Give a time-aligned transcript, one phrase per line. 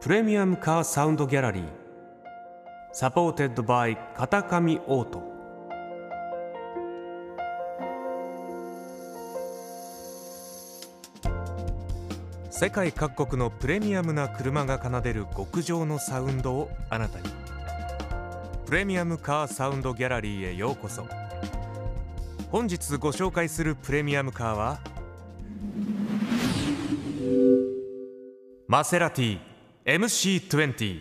[0.00, 1.64] プレミアムカーサウンドギャラリー
[2.92, 5.20] supported by 片上オート
[12.48, 17.24] 世界各国のプレミアムな車が奏でる極上のサウンドをあなたに
[18.66, 21.08] プレミアムカーサウンドギャラリーへようこそ
[22.52, 24.78] 本日ご紹介するプレミアムカーは
[28.68, 29.47] マセラティ
[29.88, 31.00] MC20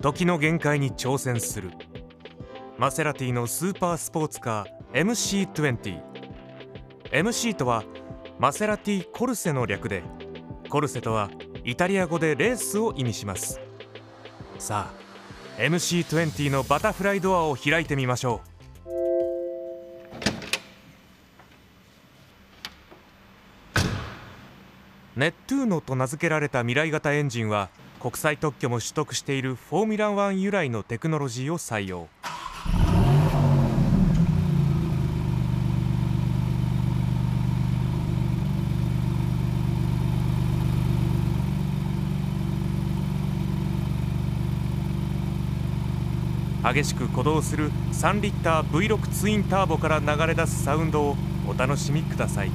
[0.00, 1.72] 時の限界に挑戦する。
[2.78, 6.00] マセラティのスーパースポーツカー MC20
[7.10, 7.82] MC とは
[8.38, 10.04] マセラティコルセの略で
[10.68, 11.30] コルセとは
[11.64, 13.60] イタリア語でレースを意味します。
[14.60, 14.92] さ
[15.58, 18.53] あ MC20 のバタフライドアを開いてみましょう。
[25.16, 27.68] ネットゥーノと名付けられた未来型エンジンは
[28.00, 32.08] 国際特許も取得しているフォーミュラ1由来のテクノロジーを採用。
[46.64, 52.50] 激しく鼓動する3リッター V6 ツインターボから流れ出すサウンドをお楽しみください。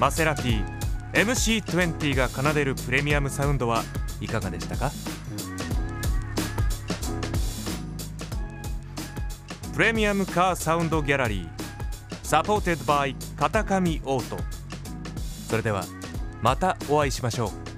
[0.00, 0.64] マセラティ
[1.12, 3.82] MC20 が奏でるプレミアムサウンドは
[4.18, 4.90] いかがでしたか？
[9.74, 11.48] プレミアムカーサウンドギャラリー
[12.22, 14.38] supported by 片上オート。
[15.50, 15.84] それでは
[16.40, 17.69] またお会いしましょう。